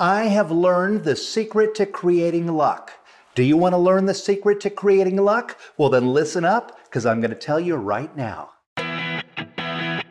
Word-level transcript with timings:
I 0.00 0.28
have 0.28 0.50
learned 0.50 1.04
the 1.04 1.14
secret 1.14 1.74
to 1.74 1.84
creating 1.84 2.46
luck. 2.46 2.90
Do 3.34 3.42
you 3.42 3.58
want 3.58 3.74
to 3.74 3.76
learn 3.76 4.06
the 4.06 4.14
secret 4.14 4.58
to 4.62 4.70
creating 4.70 5.16
luck? 5.16 5.58
Well, 5.76 5.90
then 5.90 6.14
listen 6.14 6.42
up 6.42 6.78
because 6.84 7.04
I'm 7.04 7.20
going 7.20 7.32
to 7.32 7.36
tell 7.36 7.60
you 7.60 7.76
right 7.76 8.10
now. 8.16 8.52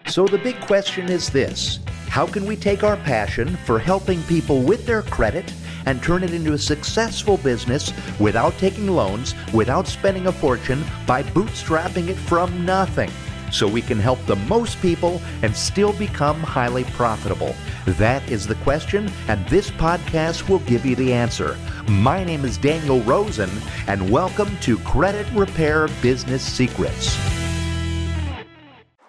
So, 0.06 0.28
the 0.28 0.38
big 0.44 0.62
question 0.62 1.10
is 1.10 1.32
this 1.32 1.80
How 2.08 2.28
can 2.28 2.46
we 2.46 2.56
take 2.56 2.84
our 2.84 2.98
passion 2.98 3.58
for 3.66 3.80
helping 3.80 4.22
people 4.24 4.62
with 4.62 4.86
their 4.86 5.02
credit 5.02 5.52
and 5.88 6.04
turn 6.04 6.22
it 6.22 6.36
into 6.36 6.54
a 6.54 6.58
successful 6.60 7.38
business 7.38 7.92
without 8.20 8.56
taking 8.60 8.90
loans, 8.90 9.34
without 9.56 9.88
spending 9.88 10.28
a 10.28 10.32
fortune, 10.32 10.84
by 11.08 11.24
bootstrapping 11.24 12.10
it 12.10 12.18
from 12.18 12.64
nothing? 12.64 13.10
So 13.52 13.68
we 13.68 13.82
can 13.82 14.00
help 14.00 14.24
the 14.26 14.36
most 14.36 14.82
people 14.82 15.22
and 15.42 15.56
still 15.56 15.94
become 15.94 16.40
highly 16.42 16.84
profitable? 16.86 17.56
That 17.86 18.30
is 18.30 18.48
the 18.48 18.56
question, 18.56 19.12
and 19.28 19.46
this 19.48 19.72
podcast 19.72 20.50
will 20.50 20.60
give 20.60 20.86
you 20.86 20.96
the 20.96 21.14
answer. 21.14 21.58
My 21.88 22.24
name 22.24 22.46
is 22.46 22.58
Daniel 22.58 23.02
Rosen, 23.02 23.50
and 23.88 24.10
welcome 24.10 24.56
to 24.62 24.78
Credit 24.80 25.28
Repair 25.34 25.88
Business 26.02 26.44
Secrets. 26.44 27.18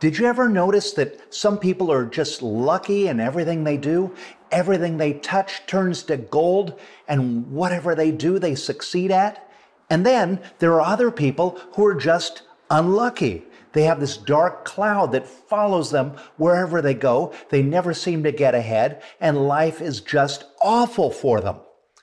Did 0.01 0.17
you 0.17 0.25
ever 0.25 0.49
notice 0.49 0.95
that 0.95 1.35
some 1.35 1.59
people 1.59 1.93
are 1.93 2.07
just 2.07 2.41
lucky 2.41 3.09
in 3.09 3.21
everything 3.21 3.65
they 3.65 3.77
do? 3.77 4.15
Everything 4.51 4.97
they 4.97 5.13
touch 5.15 5.67
turns 5.67 6.03
to 6.05 6.17
gold, 6.17 6.81
and 7.07 7.51
whatever 7.53 7.95
they 7.95 8.11
do, 8.11 8.39
they 8.39 8.55
succeed 8.55 9.11
at? 9.11 9.47
And 9.91 10.07
then 10.07 10.41
there 10.59 10.73
are 10.73 10.81
other 10.81 11.11
people 11.11 11.61
who 11.75 11.85
are 11.85 11.95
just 11.95 12.43
unlucky. 12.71 13.45
They 13.73 13.83
have 13.83 14.01
this 14.01 14.17
dark 14.17 14.65
cloud 14.65 15.13
that 15.13 15.27
follows 15.27 15.91
them 15.91 16.17
wherever 16.37 16.83
they 16.83 16.95
go. 16.95 17.33
They 17.51 17.63
never 17.63 17.95
seem 17.95 18.23
to 18.25 18.33
get 18.33 18.55
ahead, 18.55 19.03
and 19.21 19.47
life 19.47 19.81
is 19.81 20.01
just 20.01 20.45
awful 20.61 21.11
for 21.11 21.41
them. 21.41 21.57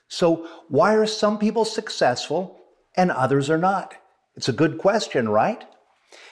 So, 0.08 0.48
why 0.68 0.94
are 0.94 1.06
some 1.06 1.38
people 1.38 1.64
successful 1.64 2.58
and 2.96 3.10
others 3.10 3.50
are 3.50 3.58
not? 3.58 3.94
It's 4.36 4.48
a 4.48 4.52
good 4.52 4.78
question, 4.78 5.28
right? 5.28 5.64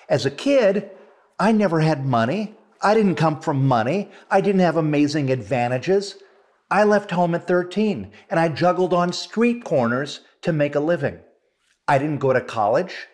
As 0.09 0.25
a 0.25 0.31
kid, 0.31 0.91
I 1.39 1.53
never 1.53 1.81
had 1.81 2.07
money. 2.07 2.55
I 2.81 2.95
didn't 2.95 3.17
come 3.17 3.41
from 3.41 3.67
money. 3.67 4.11
I 4.31 4.41
didn't 4.41 4.61
have 4.61 4.77
amazing 4.77 5.31
advantages. 5.31 6.17
I 6.71 6.85
left 6.85 7.11
home 7.11 7.35
at 7.35 7.47
13 7.47 8.11
and 8.31 8.41
I 8.41 8.49
juggled 8.49 8.95
on 8.95 9.13
street 9.13 9.65
corners 9.65 10.21
to 10.43 10.53
make 10.53 10.75
a 10.75 10.81
living. 10.81 11.21
I 11.87 11.99
didn't 11.99 12.19
go 12.19 12.33
to 12.33 12.41
college. 12.41 13.07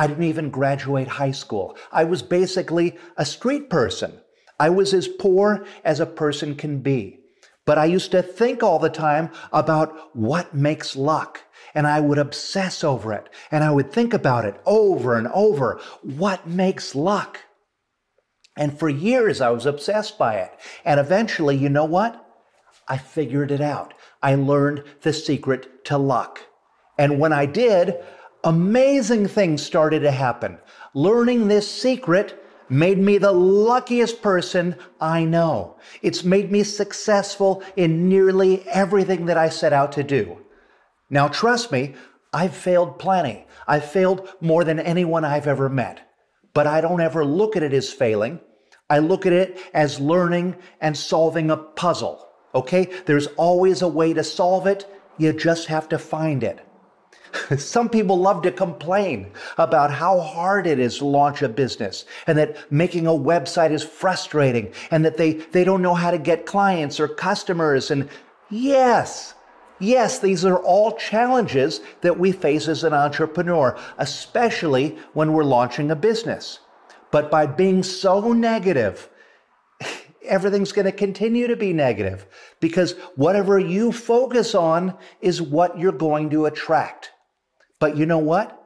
I 0.00 0.06
didn't 0.06 0.24
even 0.24 0.48
graduate 0.48 1.08
high 1.08 1.32
school. 1.32 1.76
I 1.92 2.04
was 2.04 2.22
basically 2.22 2.96
a 3.18 3.26
street 3.26 3.68
person. 3.68 4.18
I 4.58 4.70
was 4.70 4.94
as 4.94 5.06
poor 5.06 5.66
as 5.84 6.00
a 6.00 6.06
person 6.06 6.54
can 6.54 6.80
be. 6.80 7.18
But 7.66 7.76
I 7.76 7.84
used 7.84 8.10
to 8.12 8.22
think 8.22 8.62
all 8.62 8.78
the 8.78 8.88
time 8.88 9.28
about 9.52 10.16
what 10.16 10.54
makes 10.54 10.96
luck. 10.96 11.42
And 11.74 11.86
I 11.86 12.00
would 12.00 12.16
obsess 12.16 12.82
over 12.82 13.12
it. 13.12 13.28
And 13.50 13.62
I 13.62 13.72
would 13.72 13.92
think 13.92 14.14
about 14.14 14.46
it 14.46 14.58
over 14.64 15.18
and 15.18 15.28
over. 15.34 15.78
What 16.00 16.46
makes 16.46 16.94
luck? 16.94 17.40
And 18.56 18.78
for 18.78 18.88
years, 18.88 19.42
I 19.42 19.50
was 19.50 19.66
obsessed 19.66 20.16
by 20.16 20.36
it. 20.36 20.58
And 20.82 20.98
eventually, 20.98 21.58
you 21.58 21.68
know 21.68 21.84
what? 21.84 22.24
I 22.88 22.96
figured 22.96 23.50
it 23.50 23.60
out. 23.60 23.92
I 24.22 24.34
learned 24.34 24.82
the 25.02 25.12
secret 25.12 25.84
to 25.84 25.98
luck. 25.98 26.40
And 26.96 27.20
when 27.20 27.34
I 27.34 27.44
did, 27.44 27.98
amazing 28.44 29.28
things 29.28 29.62
started 29.62 30.00
to 30.00 30.10
happen. 30.10 30.58
Learning 30.94 31.48
this 31.48 31.70
secret 31.70 32.42
made 32.68 32.98
me 32.98 33.18
the 33.18 33.32
luckiest 33.32 34.22
person 34.22 34.76
I 35.00 35.24
know. 35.24 35.76
It's 36.02 36.24
made 36.24 36.52
me 36.52 36.62
successful 36.62 37.62
in 37.76 38.08
nearly 38.08 38.66
everything 38.68 39.26
that 39.26 39.36
I 39.36 39.48
set 39.48 39.72
out 39.72 39.92
to 39.92 40.02
do. 40.02 40.38
Now, 41.10 41.28
trust 41.28 41.72
me, 41.72 41.94
I've 42.32 42.54
failed 42.54 42.98
plenty. 42.98 43.46
I've 43.66 43.84
failed 43.84 44.28
more 44.40 44.62
than 44.62 44.78
anyone 44.78 45.24
I've 45.24 45.48
ever 45.48 45.68
met. 45.68 46.08
But 46.54 46.66
I 46.66 46.80
don't 46.80 47.00
ever 47.00 47.24
look 47.24 47.56
at 47.56 47.62
it 47.62 47.72
as 47.72 47.92
failing. 47.92 48.40
I 48.88 48.98
look 48.98 49.26
at 49.26 49.32
it 49.32 49.58
as 49.74 50.00
learning 50.00 50.56
and 50.80 50.96
solving 50.96 51.50
a 51.50 51.56
puzzle. 51.56 52.28
Okay? 52.54 52.88
There's 53.06 53.26
always 53.28 53.82
a 53.82 53.88
way 53.88 54.12
to 54.12 54.24
solve 54.24 54.66
it. 54.66 54.86
You 55.18 55.32
just 55.32 55.66
have 55.66 55.88
to 55.90 55.98
find 55.98 56.42
it. 56.42 56.64
Some 57.58 57.88
people 57.88 58.18
love 58.18 58.42
to 58.42 58.52
complain 58.52 59.32
about 59.58 59.90
how 59.90 60.20
hard 60.20 60.66
it 60.66 60.78
is 60.78 60.98
to 60.98 61.04
launch 61.04 61.42
a 61.42 61.48
business 61.48 62.04
and 62.26 62.36
that 62.38 62.70
making 62.72 63.06
a 63.06 63.10
website 63.10 63.70
is 63.70 63.82
frustrating 63.82 64.72
and 64.90 65.04
that 65.04 65.16
they, 65.16 65.34
they 65.34 65.64
don't 65.64 65.82
know 65.82 65.94
how 65.94 66.10
to 66.10 66.18
get 66.18 66.46
clients 66.46 67.00
or 67.00 67.08
customers. 67.08 67.90
And 67.90 68.08
yes, 68.50 69.34
yes, 69.78 70.18
these 70.18 70.44
are 70.44 70.58
all 70.58 70.92
challenges 70.92 71.80
that 72.00 72.18
we 72.18 72.32
face 72.32 72.68
as 72.68 72.84
an 72.84 72.92
entrepreneur, 72.92 73.78
especially 73.98 74.98
when 75.14 75.32
we're 75.32 75.44
launching 75.44 75.90
a 75.90 75.96
business. 75.96 76.60
But 77.10 77.30
by 77.30 77.46
being 77.46 77.82
so 77.82 78.32
negative, 78.32 79.08
everything's 80.24 80.72
going 80.72 80.86
to 80.86 80.92
continue 80.92 81.46
to 81.48 81.56
be 81.56 81.72
negative 81.72 82.26
because 82.60 82.92
whatever 83.16 83.58
you 83.58 83.92
focus 83.92 84.54
on 84.54 84.96
is 85.20 85.42
what 85.42 85.78
you're 85.78 85.92
going 85.92 86.30
to 86.30 86.46
attract. 86.46 87.12
But 87.80 87.96
you 87.96 88.06
know 88.06 88.18
what? 88.18 88.56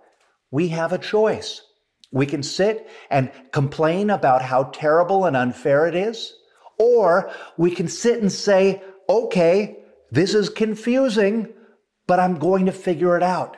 We 0.50 0.69
have 0.69 0.92
a 0.92 0.98
choice. 0.98 1.62
We 2.12 2.26
can 2.26 2.42
sit 2.42 2.88
and 3.10 3.32
complain 3.50 4.10
about 4.10 4.42
how 4.42 4.64
terrible 4.64 5.25
and 5.25 5.36
unfair 5.36 5.86
it 5.86 5.94
is, 5.94 6.34
or 6.78 7.30
we 7.56 7.70
can 7.70 7.88
sit 7.88 8.20
and 8.20 8.30
say, 8.30 8.82
okay, 9.08 9.78
this 10.10 10.34
is 10.34 10.48
confusing, 10.48 11.48
but 12.06 12.20
I'm 12.20 12.38
going 12.38 12.66
to 12.66 12.72
figure 12.72 13.16
it 13.16 13.22
out 13.22 13.56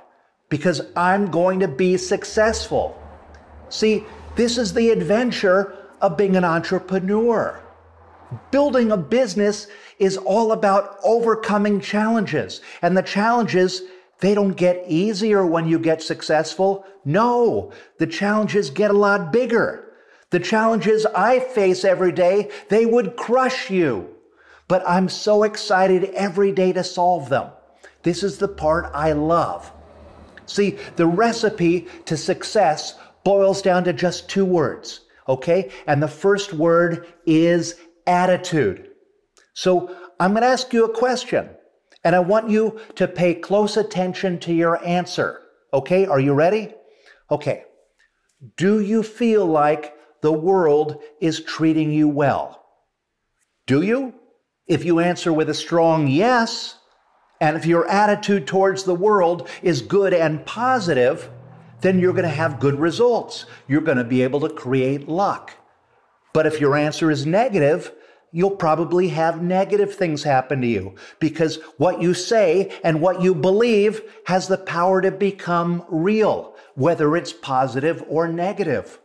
because 0.48 0.80
I'm 0.94 1.30
going 1.30 1.60
to 1.60 1.68
be 1.68 1.96
successful. 1.96 2.96
See, 3.68 4.04
this 4.36 4.56
is 4.56 4.72
the 4.72 4.90
adventure 4.90 5.76
of 6.00 6.16
being 6.16 6.36
an 6.36 6.44
entrepreneur. 6.44 7.60
Building 8.50 8.90
a 8.90 8.96
business 8.96 9.66
is 9.98 10.16
all 10.16 10.52
about 10.52 10.98
overcoming 11.04 11.80
challenges, 11.80 12.60
and 12.82 12.96
the 12.96 13.02
challenges 13.02 13.82
they 14.20 14.34
don't 14.34 14.56
get 14.56 14.84
easier 14.88 15.44
when 15.46 15.68
you 15.68 15.78
get 15.78 16.02
successful. 16.02 16.84
No, 17.04 17.72
the 17.98 18.06
challenges 18.06 18.70
get 18.70 18.90
a 18.90 18.94
lot 18.94 19.32
bigger. 19.32 19.92
The 20.30 20.40
challenges 20.40 21.06
I 21.06 21.38
face 21.38 21.84
every 21.84 22.12
day, 22.12 22.50
they 22.68 22.86
would 22.86 23.16
crush 23.16 23.70
you. 23.70 24.14
But 24.68 24.82
I'm 24.86 25.08
so 25.08 25.44
excited 25.44 26.04
every 26.14 26.50
day 26.50 26.72
to 26.72 26.82
solve 26.82 27.28
them. 27.28 27.50
This 28.02 28.22
is 28.22 28.38
the 28.38 28.48
part 28.48 28.90
I 28.94 29.12
love. 29.12 29.70
See, 30.46 30.78
the 30.96 31.06
recipe 31.06 31.86
to 32.06 32.16
success 32.16 32.98
boils 33.24 33.62
down 33.62 33.84
to 33.84 33.92
just 33.92 34.28
two 34.28 34.44
words, 34.44 35.00
okay? 35.28 35.70
And 35.86 36.02
the 36.02 36.08
first 36.08 36.52
word 36.52 37.06
is 37.26 37.74
attitude. 38.06 38.90
So 39.54 39.94
I'm 40.18 40.32
going 40.32 40.42
to 40.42 40.48
ask 40.48 40.72
you 40.72 40.84
a 40.84 40.96
question. 40.96 41.48
And 42.06 42.14
I 42.14 42.20
want 42.20 42.48
you 42.48 42.78
to 42.94 43.08
pay 43.08 43.34
close 43.34 43.76
attention 43.76 44.38
to 44.38 44.52
your 44.52 44.80
answer. 44.86 45.40
Okay, 45.74 46.06
are 46.06 46.20
you 46.20 46.34
ready? 46.34 46.72
Okay. 47.32 47.64
Do 48.56 48.78
you 48.80 49.02
feel 49.02 49.44
like 49.44 49.92
the 50.22 50.30
world 50.30 51.02
is 51.20 51.40
treating 51.42 51.90
you 51.90 52.06
well? 52.06 52.64
Do 53.66 53.82
you? 53.82 54.14
If 54.68 54.84
you 54.84 55.00
answer 55.00 55.32
with 55.32 55.50
a 55.50 55.54
strong 55.54 56.06
yes, 56.06 56.78
and 57.40 57.56
if 57.56 57.66
your 57.66 57.88
attitude 57.88 58.46
towards 58.46 58.84
the 58.84 58.94
world 58.94 59.48
is 59.60 59.82
good 59.82 60.14
and 60.14 60.46
positive, 60.46 61.28
then 61.80 61.98
you're 61.98 62.12
going 62.12 62.22
to 62.22 62.28
have 62.28 62.60
good 62.60 62.78
results. 62.78 63.46
You're 63.66 63.80
going 63.80 63.98
to 63.98 64.04
be 64.04 64.22
able 64.22 64.38
to 64.46 64.48
create 64.48 65.08
luck. 65.08 65.54
But 66.32 66.46
if 66.46 66.60
your 66.60 66.76
answer 66.76 67.10
is 67.10 67.26
negative, 67.26 67.90
you'll 68.32 68.56
probably 68.56 69.08
have 69.08 69.42
negative 69.42 69.94
things 69.94 70.22
happen 70.22 70.60
to 70.60 70.66
you 70.66 70.94
because 71.20 71.58
what 71.78 72.02
you 72.02 72.12
say 72.12 72.72
and 72.84 73.00
what 73.00 73.22
you 73.22 73.34
believe 73.34 74.02
has 74.26 74.48
the 74.48 74.58
power 74.58 75.00
to 75.00 75.10
become 75.10 75.84
real, 75.88 76.54
whether 76.74 77.16
it's 77.16 77.32
positive 77.32 78.04
or 78.08 78.28
negative. 78.28 78.98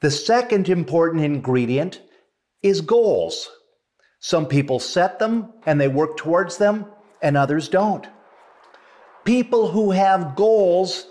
The 0.00 0.10
second 0.10 0.68
important 0.68 1.24
ingredient 1.24 2.00
is 2.62 2.80
goals. 2.80 3.50
Some 4.20 4.46
people 4.46 4.78
set 4.78 5.18
them 5.18 5.52
and 5.66 5.80
they 5.80 5.88
work 5.88 6.16
towards 6.16 6.56
them, 6.56 6.86
and 7.20 7.36
others 7.36 7.68
don't. 7.68 8.06
People 9.24 9.68
who 9.68 9.90
have 9.90 10.34
goals, 10.34 11.06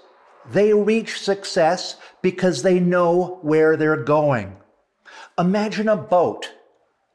they 0.49 0.73
reach 0.73 1.19
success 1.19 1.97
because 2.21 2.61
they 2.61 2.79
know 2.79 3.39
where 3.41 3.77
they're 3.77 4.03
going. 4.03 4.57
Imagine 5.37 5.87
a 5.87 5.95
boat 5.95 6.51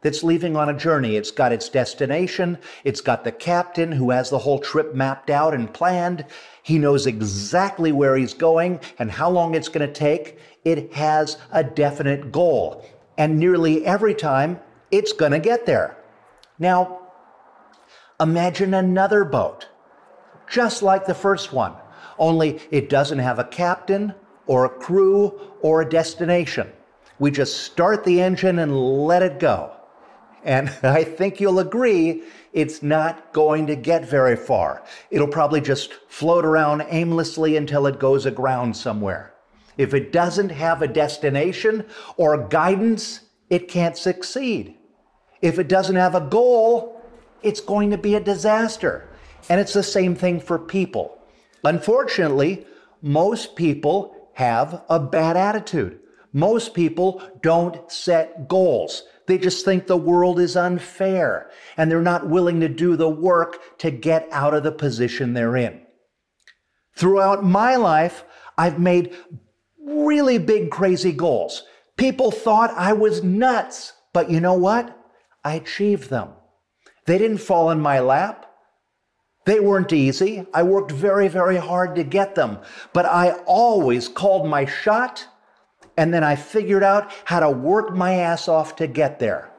that's 0.06 0.22
leaving 0.22 0.54
on 0.54 0.68
a 0.68 0.78
journey. 0.78 1.16
It's 1.16 1.32
got 1.32 1.50
its 1.50 1.68
destination. 1.68 2.58
It's 2.84 3.00
got 3.00 3.24
the 3.24 3.32
captain 3.32 3.90
who 3.90 4.10
has 4.10 4.30
the 4.30 4.38
whole 4.38 4.60
trip 4.60 4.94
mapped 4.94 5.30
out 5.30 5.52
and 5.52 5.74
planned. 5.74 6.24
He 6.62 6.78
knows 6.78 7.08
exactly 7.08 7.90
where 7.90 8.14
he's 8.14 8.32
going 8.32 8.78
and 9.00 9.10
how 9.10 9.28
long 9.28 9.56
it's 9.56 9.68
going 9.68 9.84
to 9.84 9.92
take. 9.92 10.38
It 10.64 10.92
has 10.92 11.38
a 11.50 11.64
definite 11.64 12.30
goal. 12.30 12.86
And 13.18 13.40
nearly 13.40 13.84
every 13.84 14.14
time, 14.14 14.60
it's 14.92 15.12
going 15.12 15.32
to 15.32 15.40
get 15.40 15.66
there. 15.66 15.96
Now, 16.60 17.08
imagine 18.20 18.74
another 18.74 19.24
boat, 19.24 19.66
just 20.48 20.84
like 20.84 21.06
the 21.06 21.14
first 21.14 21.52
one, 21.52 21.74
only 22.16 22.60
it 22.70 22.88
doesn't 22.88 23.18
have 23.18 23.40
a 23.40 23.44
captain 23.44 24.14
or 24.46 24.66
a 24.66 24.70
crew 24.70 25.40
or 25.62 25.82
a 25.82 25.88
destination. 25.88 26.70
We 27.18 27.32
just 27.32 27.64
start 27.64 28.04
the 28.04 28.22
engine 28.22 28.60
and 28.60 29.04
let 29.04 29.24
it 29.24 29.40
go. 29.40 29.72
And 30.46 30.68
I 30.82 31.04
think 31.04 31.40
you'll 31.40 31.58
agree 31.58 32.22
it's 32.54 32.82
not 32.82 33.34
going 33.34 33.66
to 33.66 33.76
get 33.76 34.08
very 34.08 34.36
far. 34.36 34.82
It'll 35.10 35.28
probably 35.28 35.60
just 35.60 35.92
float 36.08 36.46
around 36.46 36.86
aimlessly 36.88 37.58
until 37.58 37.86
it 37.86 37.98
goes 37.98 38.24
aground 38.24 38.74
somewhere. 38.74 39.34
If 39.76 39.92
it 39.92 40.10
doesn't 40.10 40.48
have 40.48 40.80
a 40.80 40.88
destination 40.88 41.84
or 42.16 42.48
guidance, 42.48 43.20
it 43.50 43.68
can't 43.68 43.96
succeed. 43.96 44.78
If 45.42 45.58
it 45.58 45.68
doesn't 45.68 45.96
have 45.96 46.14
a 46.14 46.20
goal, 46.20 47.02
it's 47.42 47.60
going 47.60 47.90
to 47.90 47.98
be 47.98 48.14
a 48.14 48.20
disaster. 48.20 49.06
And 49.50 49.60
it's 49.60 49.74
the 49.74 49.82
same 49.82 50.14
thing 50.14 50.40
for 50.40 50.58
people. 50.58 51.18
Unfortunately, 51.62 52.66
most 53.02 53.54
people 53.54 54.30
have 54.34 54.82
a 54.88 54.98
bad 54.98 55.36
attitude. 55.36 56.00
Most 56.32 56.72
people 56.72 57.22
don't 57.42 57.90
set 57.90 58.48
goals. 58.48 59.02
They 59.26 59.38
just 59.38 59.64
think 59.64 59.86
the 59.86 59.96
world 59.96 60.38
is 60.38 60.56
unfair 60.56 61.50
and 61.76 61.90
they're 61.90 62.00
not 62.00 62.28
willing 62.28 62.60
to 62.60 62.68
do 62.68 62.96
the 62.96 63.08
work 63.08 63.78
to 63.78 63.90
get 63.90 64.28
out 64.30 64.54
of 64.54 64.62
the 64.62 64.72
position 64.72 65.34
they're 65.34 65.56
in. 65.56 65.82
Throughout 66.96 67.44
my 67.44 67.76
life, 67.76 68.24
I've 68.56 68.78
made 68.78 69.14
really 69.84 70.38
big, 70.38 70.70
crazy 70.70 71.12
goals. 71.12 71.64
People 71.96 72.30
thought 72.30 72.70
I 72.76 72.92
was 72.92 73.22
nuts, 73.22 73.92
but 74.12 74.30
you 74.30 74.40
know 74.40 74.54
what? 74.54 74.96
I 75.44 75.54
achieved 75.54 76.10
them. 76.10 76.30
They 77.06 77.18
didn't 77.18 77.38
fall 77.38 77.70
in 77.70 77.80
my 77.80 78.00
lap. 78.00 78.46
They 79.44 79.60
weren't 79.60 79.92
easy. 79.92 80.44
I 80.52 80.64
worked 80.64 80.90
very, 80.90 81.28
very 81.28 81.56
hard 81.56 81.94
to 81.96 82.02
get 82.02 82.34
them, 82.34 82.58
but 82.92 83.06
I 83.06 83.32
always 83.46 84.08
called 84.08 84.48
my 84.48 84.64
shot 84.64 85.26
and 85.96 86.12
then 86.12 86.22
I 86.22 86.36
figured 86.36 86.82
out 86.82 87.10
how 87.24 87.40
to 87.40 87.50
work 87.50 87.94
my 87.94 88.14
ass 88.14 88.48
off 88.48 88.76
to 88.76 88.86
get 88.86 89.18
there. 89.18 89.50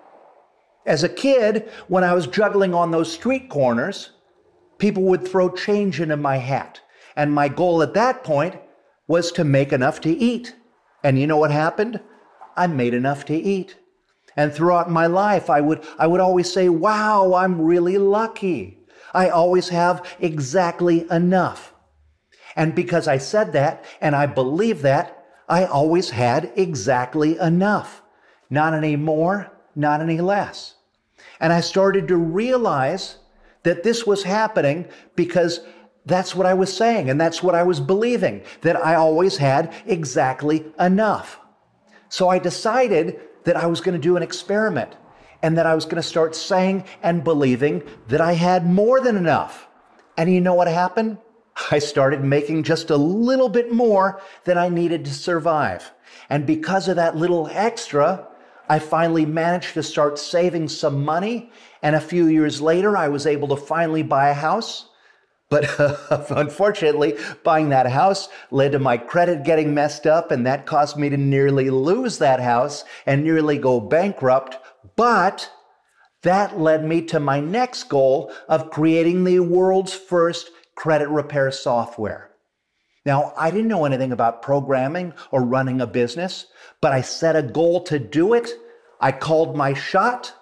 As 0.86 1.04
a 1.04 1.10
kid, 1.10 1.70
when 1.88 2.04
I 2.04 2.14
was 2.14 2.28
juggling 2.28 2.74
on 2.74 2.92
those 2.92 3.12
street 3.12 3.50
corners, 3.50 4.12
people 4.78 5.04
would 5.04 5.28
throw 5.28 5.50
change 5.50 6.00
into 6.00 6.16
my 6.16 6.38
hat. 6.38 6.80
And 7.16 7.34
my 7.34 7.48
goal 7.48 7.82
at 7.82 7.94
that 7.96 8.24
point 8.24 8.56
was 9.08 9.32
to 9.34 9.44
make 9.44 9.74
enough 9.74 10.00
to 10.02 10.10
eat. 10.10 10.56
And 11.04 11.20
you 11.20 11.28
know 11.28 11.38
what 11.38 11.52
happened? 11.52 12.00
I 12.56 12.68
made 12.68 12.94
enough 12.94 13.26
to 13.26 13.36
eat. 13.36 13.76
And 14.36 14.54
throughout 14.54 14.90
my 14.90 15.08
life, 15.08 15.50
I 15.50 15.62
would, 15.62 15.84
I 15.98 16.06
would 16.06 16.22
always 16.22 16.52
say, 16.52 16.70
wow, 16.70 17.34
I'm 17.34 17.60
really 17.62 17.98
lucky. 17.98 18.78
I 19.14 19.30
always 19.30 19.70
have 19.70 20.06
exactly 20.20 21.10
enough. 21.10 21.74
And 22.56 22.76
because 22.76 23.08
I 23.08 23.18
said 23.18 23.54
that 23.54 23.84
and 24.00 24.16
I 24.16 24.28
believe 24.28 24.84
that, 24.84 25.17
I 25.48 25.66
always 25.66 26.10
had 26.10 26.52
exactly 26.56 27.38
enough. 27.38 28.02
Not 28.50 28.74
any 28.74 28.96
more, 28.96 29.52
not 29.76 30.02
any 30.02 30.20
less. 30.20 30.76
And 31.40 31.54
I 31.54 31.62
started 31.62 32.08
to 32.08 32.18
realize 32.18 33.18
that 33.64 33.84
this 33.84 34.06
was 34.06 34.24
happening 34.24 34.88
because 35.16 35.62
that's 36.06 36.34
what 36.34 36.46
I 36.46 36.54
was 36.54 36.76
saying 36.76 37.10
and 37.10 37.20
that's 37.20 37.44
what 37.44 37.56
I 37.56 37.64
was 37.64 37.80
believing, 37.80 38.44
that 38.62 38.78
I 38.78 38.96
always 38.96 39.38
had 39.38 39.74
exactly 39.86 40.66
enough. 40.80 41.40
So 42.10 42.30
I 42.30 42.40
decided 42.40 43.20
that 43.44 43.58
I 43.58 43.66
was 43.66 43.82
going 43.82 43.94
to 43.94 44.02
do 44.02 44.16
an 44.16 44.24
experiment 44.24 44.96
and 45.44 45.58
that 45.58 45.66
I 45.66 45.76
was 45.76 45.86
going 45.86 45.98
to 45.98 46.04
start 46.04 46.36
saying 46.36 46.86
and 47.04 47.24
believing 47.24 47.84
that 48.08 48.22
I 48.22 48.34
had 48.34 48.66
more 48.66 49.02
than 49.02 49.18
enough. 49.18 49.68
And 50.18 50.34
you 50.34 50.42
know 50.42 50.54
what 50.54 50.68
happened? 50.68 51.18
I 51.72 51.80
started 51.80 52.24
making 52.24 52.64
just 52.64 52.90
a 52.90 52.98
little 52.98 53.50
bit 53.50 53.72
more 53.72 54.22
than 54.44 54.58
I 54.58 54.70
needed 54.70 55.06
to 55.06 55.14
survive. 55.14 55.92
And 56.30 56.46
because 56.46 56.88
of 56.88 56.96
that 56.98 57.16
little 57.16 57.48
extra, 57.52 58.28
I 58.70 58.80
finally 58.80 59.26
managed 59.26 59.74
to 59.76 59.84
start 59.84 60.20
saving 60.20 60.68
some 60.68 61.04
money. 61.04 61.52
And 61.82 61.96
a 61.96 62.02
few 62.02 62.28
years 62.28 62.62
later, 62.62 62.98
I 62.98 63.08
was 63.08 63.26
able 63.26 63.48
to 63.50 63.56
finally 63.56 64.04
buy 64.04 64.30
a 64.30 64.34
house. 64.34 64.90
But 65.50 65.70
unfortunately, 66.30 67.18
buying 67.44 67.70
that 67.70 67.90
house 67.90 68.28
led 68.52 68.74
to 68.74 68.80
my 68.80 68.98
credit 68.98 69.44
getting 69.44 69.74
messed 69.74 70.06
up, 70.06 70.32
and 70.32 70.46
that 70.46 70.66
caused 70.66 70.98
me 70.98 71.10
to 71.10 71.18
nearly 71.18 71.70
lose 71.70 72.18
that 72.18 72.42
house 72.42 72.84
and 73.06 73.24
nearly 73.24 73.58
go 73.58 73.80
bankrupt. 73.80 74.58
But 74.98 75.50
that 76.24 76.60
led 76.60 76.84
me 76.84 77.02
to 77.04 77.20
my 77.20 77.40
next 77.40 77.86
goal 77.86 78.34
of 78.50 78.70
creating 78.70 79.24
the 79.24 79.40
world's 79.40 79.94
first 79.94 80.50
credit 80.78 81.10
repair 81.10 81.52
software. 81.52 82.30
Now, 83.04 83.34
I 83.36 83.52
didn't 83.52 83.68
know 83.68 83.86
anything 83.86 84.12
about 84.12 84.42
programming 84.42 85.14
or 85.32 85.42
running 85.42 85.82
a 85.82 85.88
business, 85.88 86.46
but 86.82 86.94
I 86.94 87.02
set 87.02 87.36
a 87.36 87.42
goal 87.42 87.82
to 87.86 87.98
do 87.98 88.34
it. 88.34 88.52
I 89.02 89.12
called 89.12 89.58
my 89.58 89.74
shot, 89.74 90.34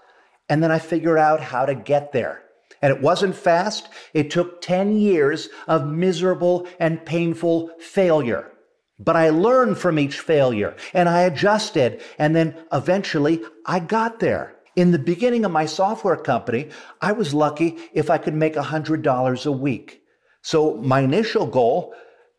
and 0.50 0.62
then 0.62 0.72
I 0.72 0.80
figured 0.80 1.18
out 1.18 1.40
how 1.40 1.66
to 1.66 1.74
get 1.74 2.12
there. 2.12 2.44
And 2.82 2.94
it 2.94 3.02
wasn't 3.02 3.36
fast. 3.36 3.88
It 4.14 4.30
took 4.30 4.62
10 4.62 4.98
years 4.98 5.50
of 5.68 5.88
miserable 5.88 6.68
and 6.80 7.06
painful 7.06 7.72
failure. 7.80 8.52
But 9.00 9.16
I 9.16 9.30
learned 9.30 9.78
from 9.78 9.98
each 9.98 10.20
failure 10.20 10.76
and 10.94 11.10
I 11.10 11.22
adjusted. 11.22 12.02
And 12.18 12.36
then 12.36 12.56
eventually 12.72 13.42
I 13.66 13.80
got 13.80 14.20
there. 14.20 14.56
In 14.76 14.92
the 14.92 15.00
beginning 15.00 15.46
of 15.46 15.52
my 15.52 15.66
software 15.66 16.18
company, 16.18 16.70
I 17.02 17.14
was 17.14 17.34
lucky 17.34 17.78
if 17.94 18.10
I 18.10 18.18
could 18.18 18.36
make 18.36 18.56
$100 18.56 19.46
a 19.46 19.52
week. 19.52 20.05
So 20.46 20.76
my 20.76 21.00
initial 21.00 21.48
goal, 21.48 21.96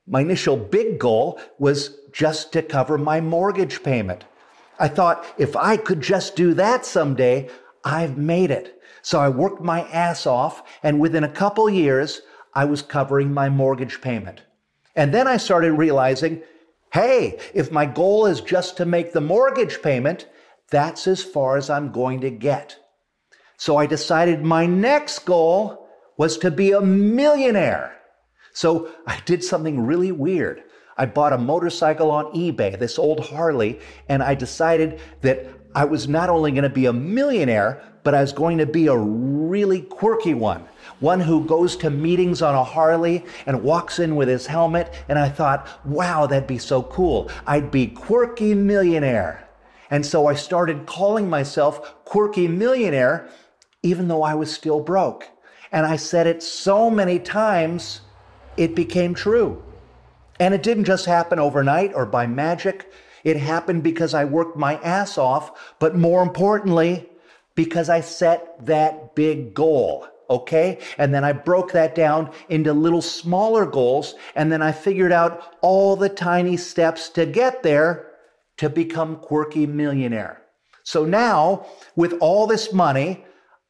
my 0.06 0.20
initial 0.20 0.56
big 0.56 1.00
goal 1.00 1.40
was 1.58 1.98
just 2.12 2.52
to 2.52 2.62
cover 2.62 2.96
my 2.98 3.20
mortgage 3.20 3.82
payment. 3.82 4.24
I 4.78 4.86
thought 4.86 5.26
if 5.38 5.56
I 5.56 5.76
could 5.76 6.02
just 6.02 6.36
do 6.36 6.54
that 6.54 6.86
someday, 6.86 7.50
I've 7.82 8.16
made 8.16 8.52
it. 8.52 8.80
So 9.02 9.18
I 9.18 9.28
worked 9.28 9.60
my 9.60 9.88
ass 9.88 10.24
off, 10.24 10.62
and 10.84 11.00
within 11.00 11.24
a 11.24 11.28
couple 11.28 11.68
years, 11.68 12.22
I 12.54 12.64
was 12.64 12.80
covering 12.80 13.34
my 13.34 13.48
mortgage 13.48 14.00
payment. 14.00 14.42
And 14.94 15.12
then 15.12 15.26
I 15.26 15.36
started 15.36 15.72
realizing 15.72 16.42
hey, 16.92 17.40
if 17.54 17.72
my 17.72 17.86
goal 17.86 18.26
is 18.26 18.40
just 18.40 18.76
to 18.76 18.86
make 18.86 19.14
the 19.14 19.20
mortgage 19.20 19.82
payment, 19.82 20.28
that's 20.70 21.08
as 21.08 21.24
far 21.24 21.56
as 21.56 21.68
I'm 21.68 21.90
going 21.90 22.20
to 22.20 22.30
get. 22.30 22.78
So 23.56 23.76
I 23.76 23.86
decided 23.86 24.44
my 24.44 24.64
next 24.64 25.26
goal 25.26 25.85
was 26.16 26.38
to 26.38 26.50
be 26.50 26.72
a 26.72 26.80
millionaire. 26.80 27.96
So 28.52 28.90
I 29.06 29.20
did 29.26 29.44
something 29.44 29.80
really 29.86 30.12
weird. 30.12 30.64
I 30.96 31.06
bought 31.06 31.34
a 31.34 31.38
motorcycle 31.38 32.10
on 32.10 32.32
eBay, 32.32 32.78
this 32.78 32.98
old 32.98 33.20
Harley, 33.20 33.78
and 34.08 34.22
I 34.22 34.34
decided 34.34 35.00
that 35.20 35.46
I 35.74 35.84
was 35.84 36.08
not 36.08 36.30
only 36.30 36.52
going 36.52 36.62
to 36.62 36.70
be 36.70 36.86
a 36.86 36.92
millionaire, 36.92 37.82
but 38.02 38.14
I 38.14 38.22
was 38.22 38.32
going 38.32 38.56
to 38.58 38.66
be 38.66 38.86
a 38.86 38.96
really 38.96 39.82
quirky 39.82 40.32
one. 40.32 40.64
One 41.00 41.20
who 41.20 41.44
goes 41.44 41.76
to 41.78 41.90
meetings 41.90 42.40
on 42.40 42.54
a 42.54 42.64
Harley 42.64 43.26
and 43.44 43.62
walks 43.62 43.98
in 43.98 44.16
with 44.16 44.28
his 44.28 44.46
helmet. 44.46 44.94
And 45.10 45.18
I 45.18 45.28
thought, 45.28 45.68
wow, 45.84 46.26
that'd 46.26 46.46
be 46.46 46.56
so 46.56 46.82
cool. 46.82 47.30
I'd 47.46 47.70
be 47.70 47.88
quirky 47.88 48.54
millionaire. 48.54 49.46
And 49.90 50.06
so 50.06 50.26
I 50.26 50.34
started 50.34 50.86
calling 50.86 51.28
myself 51.28 52.04
quirky 52.06 52.48
millionaire, 52.48 53.28
even 53.82 54.08
though 54.08 54.22
I 54.22 54.34
was 54.34 54.50
still 54.50 54.80
broke. 54.80 55.28
And 55.72 55.86
I 55.86 55.96
said 55.96 56.26
it 56.26 56.42
so 56.42 56.90
many 56.90 57.18
times 57.18 58.00
it 58.56 58.74
became 58.74 59.14
true. 59.14 59.62
And 60.38 60.54
it 60.54 60.62
didn't 60.62 60.84
just 60.84 61.06
happen 61.06 61.38
overnight 61.38 61.94
or 61.94 62.06
by 62.06 62.26
magic. 62.26 62.92
It 63.24 63.36
happened 63.36 63.82
because 63.82 64.14
I 64.14 64.24
worked 64.24 64.56
my 64.56 64.76
ass 64.82 65.18
off, 65.18 65.74
but 65.78 65.96
more 65.96 66.22
importantly, 66.22 67.08
because 67.54 67.88
I 67.88 68.00
set 68.00 68.64
that 68.66 69.14
big 69.14 69.54
goal. 69.54 70.06
Okay. 70.28 70.78
And 70.98 71.14
then 71.14 71.24
I 71.24 71.32
broke 71.32 71.72
that 71.72 71.94
down 71.94 72.30
into 72.48 72.72
little 72.72 73.02
smaller 73.02 73.64
goals. 73.64 74.14
And 74.34 74.50
then 74.50 74.60
I 74.62 74.72
figured 74.72 75.12
out 75.12 75.56
all 75.62 75.96
the 75.96 76.08
tiny 76.08 76.56
steps 76.56 77.08
to 77.10 77.26
get 77.26 77.62
there 77.62 78.12
to 78.58 78.68
become 78.68 79.16
quirky 79.16 79.66
millionaire. 79.66 80.42
So 80.82 81.04
now 81.04 81.66
with 81.94 82.14
all 82.20 82.46
this 82.46 82.72
money, 82.72 83.24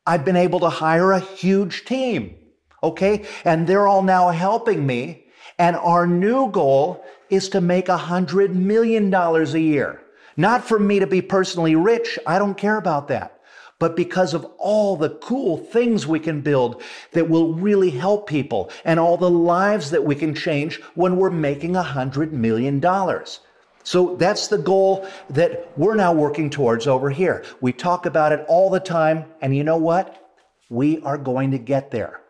I've 0.07 0.25
been 0.25 0.37
able 0.37 0.61
to 0.61 0.69
hire 0.69 1.13
a 1.13 1.21
huge 1.21 1.85
team. 1.85 2.37
Okay. 2.83 3.25
And 3.45 3.67
they're 3.67 3.89
all 3.89 4.03
now 4.03 4.31
helping 4.31 4.87
me. 4.87 5.25
And 5.59 5.77
our 5.77 6.07
new 6.07 6.51
goal 6.51 7.05
is 7.31 7.49
to 7.51 7.61
make 7.61 7.89
a 7.89 7.97
hundred 7.97 8.55
million 8.55 9.11
dollars 9.11 9.55
a 9.55 9.61
year. 9.61 10.03
Not 10.37 10.65
for 10.65 10.79
me 10.79 10.99
to 11.01 11.07
be 11.07 11.23
personally 11.23 11.75
rich. 11.75 12.19
I 12.27 12.39
don't 12.39 12.57
care 12.57 12.77
about 12.77 13.09
that. 13.09 13.41
But 13.79 13.97
because 13.97 14.33
of 14.33 14.45
all 14.59 14.97
the 14.97 15.11
cool 15.11 15.59
things 15.59 16.07
we 16.07 16.19
can 16.19 16.41
build 16.41 16.83
that 17.13 17.29
will 17.29 17.55
really 17.55 17.91
help 17.91 18.27
people 18.27 18.71
and 18.85 18.99
all 18.99 19.17
the 19.17 19.31
lives 19.31 19.91
that 19.91 20.05
we 20.05 20.15
can 20.15 20.35
change 20.35 20.81
when 20.95 21.17
we're 21.17 21.31
making 21.31 21.77
a 21.77 21.83
hundred 21.83 22.33
million 22.33 22.81
dollars. 22.81 23.41
So 23.87 24.17
that's 24.17 24.49
the 24.49 24.59
goal 24.59 25.07
that 25.31 25.71
we're 25.79 25.95
now 25.95 26.13
working 26.13 26.51
towards 26.51 26.89
over 26.89 27.09
here. 27.09 27.45
We 27.61 27.73
talk 27.73 28.05
about 28.05 28.33
it 28.33 28.45
all 28.49 28.69
the 28.69 28.81
time. 28.81 29.27
And 29.41 29.55
you 29.55 29.63
know 29.63 29.77
what? 29.77 30.29
We 30.69 31.01
are 31.03 31.17
going 31.17 31.53
to 31.53 31.59
get 31.59 31.93
there. 31.93 32.21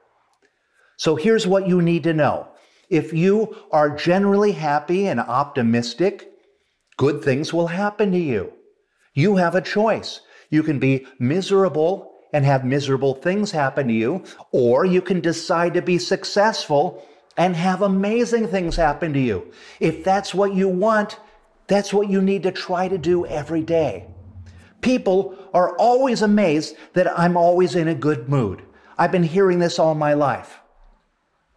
So 0.98 1.16
here's 1.16 1.46
what 1.46 1.66
you 1.66 1.80
need 1.80 2.02
to 2.02 2.12
know. 2.12 2.46
If 2.90 3.14
you 3.14 3.56
are 3.72 3.88
generally 3.88 4.52
happy 4.52 5.06
and 5.06 5.18
optimistic, 5.18 6.30
good 6.98 7.24
things 7.24 7.54
will 7.54 7.68
happen 7.68 8.12
to 8.12 8.18
you. 8.18 8.52
You 9.14 9.36
have 9.36 9.54
a 9.54 9.62
choice. 9.62 10.20
You 10.50 10.62
can 10.62 10.78
be 10.78 11.06
miserable 11.18 12.12
and 12.34 12.44
have 12.44 12.66
miserable 12.66 13.14
things 13.14 13.50
happen 13.50 13.88
to 13.88 13.94
you, 13.94 14.24
or 14.52 14.84
you 14.84 15.00
can 15.00 15.22
decide 15.22 15.72
to 15.72 15.80
be 15.80 15.96
successful 15.96 17.02
and 17.38 17.56
have 17.56 17.80
amazing 17.80 18.46
things 18.48 18.76
happen 18.76 19.14
to 19.14 19.20
you. 19.20 19.50
If 19.80 20.04
that's 20.04 20.34
what 20.34 20.52
you 20.52 20.68
want, 20.68 21.18
that's 21.66 21.92
what 21.92 22.08
you 22.08 22.22
need 22.22 22.42
to 22.44 22.52
try 22.52 22.88
to 22.88 22.98
do 22.98 23.26
every 23.26 23.62
day. 23.62 24.06
People 24.80 25.36
are 25.52 25.76
always 25.76 26.22
amazed 26.22 26.76
that 26.92 27.18
I'm 27.18 27.36
always 27.36 27.74
in 27.74 27.88
a 27.88 27.94
good 27.94 28.28
mood. 28.28 28.62
I've 28.98 29.12
been 29.12 29.22
hearing 29.22 29.58
this 29.58 29.78
all 29.78 29.94
my 29.94 30.14
life. 30.14 30.60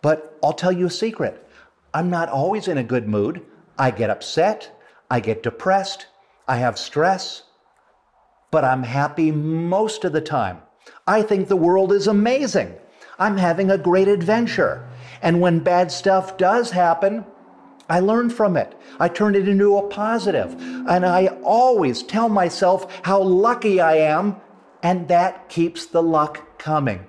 But 0.02 0.38
I'll 0.44 0.54
tell 0.54 0.72
you 0.72 0.88
a 0.88 0.92
secret 0.92 1.46
I'm 1.94 2.10
not 2.10 2.30
always 2.30 2.68
in 2.68 2.78
a 2.78 2.84
good 2.84 3.08
mood. 3.08 3.42
I 3.78 3.92
get 3.92 4.10
upset, 4.10 4.72
I 5.10 5.20
get 5.20 5.44
depressed, 5.44 6.08
I 6.48 6.58
have 6.58 6.78
stress, 6.78 7.44
but 8.52 8.64
I'm 8.64 8.84
happy 8.84 9.32
most 9.32 10.04
of 10.04 10.14
the 10.14 10.22
time. 10.22 10.60
I 11.08 11.22
think 11.22 11.48
the 11.48 11.56
world 11.56 11.92
is 11.92 12.08
amazing. 12.08 12.76
I'm 13.18 13.38
having 13.38 13.70
a 13.70 13.78
great 13.78 14.08
adventure. 14.08 14.88
And 15.22 15.42
when 15.42 15.60
bad 15.60 15.92
stuff 15.92 16.38
does 16.38 16.72
happen, 16.72 17.26
I 17.90 18.00
learn 18.00 18.30
from 18.30 18.56
it. 18.56 18.80
I 19.00 19.08
turn 19.08 19.36
it 19.36 19.48
into 19.48 19.78
a 19.78 19.88
positive. 19.88 20.54
And 20.88 21.06
I 21.06 21.28
always 21.44 22.04
tell 22.04 22.30
myself 22.30 23.02
how 23.04 23.22
lucky 23.22 23.82
I 23.82 23.96
am, 23.96 24.38
and 24.84 25.08
that 25.08 25.50
keeps 25.50 25.88
the 25.88 26.04
luck 26.04 26.60
coming. 26.60 27.06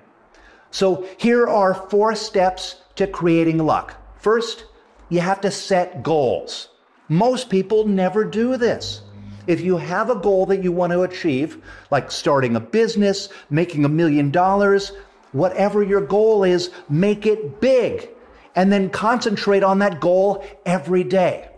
So 0.71 1.07
here 1.19 1.47
are 1.47 1.75
four 1.75 2.15
steps 2.15 2.77
to 2.97 3.07
creating 3.07 3.59
luck. 3.59 3.97
First, 4.19 4.65
you 5.11 5.21
have 5.21 5.41
to 5.43 5.51
set 5.51 6.03
goals. 6.03 6.69
Most 7.09 7.51
people 7.51 7.87
never 7.87 8.25
do 8.25 8.57
this. 8.57 9.03
If 9.47 9.61
you 9.61 9.77
have 9.77 10.11
a 10.11 10.15
goal 10.15 10.47
that 10.47 10.63
you 10.63 10.71
want 10.71 10.93
to 10.93 11.03
achieve, 11.03 11.63
like 11.91 12.11
starting 12.11 12.57
a 12.57 12.61
business, 12.61 13.29
making 13.51 13.85
a 13.85 13.89
million 13.89 14.31
dollars, 14.31 14.93
whatever 15.33 15.83
your 15.83 16.01
goal 16.01 16.45
is, 16.45 16.71
make 16.89 17.27
it 17.27 17.61
big 17.61 18.11
and 18.55 18.73
then 18.73 18.91
concentrate 18.91 19.63
on 19.63 19.79
that 19.79 20.01
goal 20.01 20.45
every 20.67 21.05
day. 21.05 21.49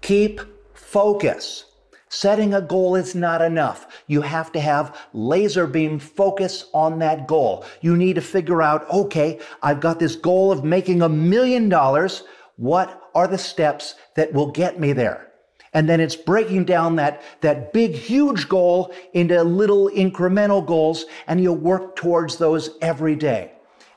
Keep 0.00 0.40
focus. 0.74 1.64
Setting 2.08 2.52
a 2.52 2.60
goal 2.60 2.94
is 2.94 3.14
not 3.14 3.40
enough. 3.40 3.86
You 4.06 4.20
have 4.20 4.52
to 4.52 4.60
have 4.60 4.98
laser 5.14 5.66
beam 5.66 5.98
focus 5.98 6.66
on 6.74 6.98
that 6.98 7.26
goal. 7.26 7.64
You 7.80 7.96
need 7.96 8.16
to 8.16 8.20
figure 8.20 8.60
out, 8.60 8.88
okay, 8.90 9.40
I've 9.62 9.80
got 9.80 9.98
this 9.98 10.14
goal 10.14 10.52
of 10.52 10.62
making 10.62 11.00
a 11.00 11.08
million 11.08 11.70
dollars. 11.70 12.24
What 12.56 13.10
are 13.14 13.26
the 13.26 13.38
steps 13.38 13.94
that 14.16 14.34
will 14.34 14.50
get 14.50 14.78
me 14.78 14.92
there? 14.92 15.32
And 15.72 15.88
then 15.88 16.00
it's 16.00 16.16
breaking 16.16 16.66
down 16.66 16.96
that, 16.96 17.22
that 17.40 17.72
big, 17.72 17.94
huge 17.94 18.46
goal 18.46 18.92
into 19.14 19.42
little 19.42 19.88
incremental 19.88 20.64
goals, 20.64 21.06
and 21.26 21.40
you 21.40 21.54
work 21.54 21.96
towards 21.96 22.36
those 22.36 22.76
every 22.82 23.16
day. 23.16 23.52